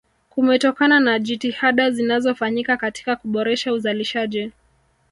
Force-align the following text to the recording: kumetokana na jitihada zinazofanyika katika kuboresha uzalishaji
kumetokana 0.29 0.99
na 0.99 1.19
jitihada 1.19 1.91
zinazofanyika 1.91 2.77
katika 2.77 3.15
kuboresha 3.15 3.73
uzalishaji 3.73 4.51